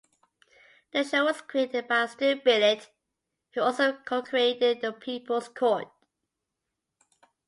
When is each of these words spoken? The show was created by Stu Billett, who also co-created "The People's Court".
The 0.93 1.03
show 1.03 1.25
was 1.25 1.41
created 1.43 1.87
by 1.87 2.07
Stu 2.07 2.37
Billett, 2.37 2.89
who 3.53 3.61
also 3.61 3.93
co-created 4.03 4.81
"The 4.81 4.93
People's 4.93 5.47
Court". 5.49 5.89